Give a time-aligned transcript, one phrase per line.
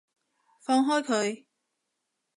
[0.59, 1.45] 放開佢！